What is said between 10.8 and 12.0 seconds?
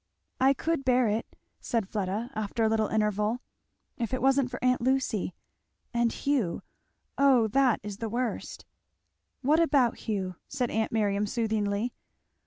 Miriam, soothingly.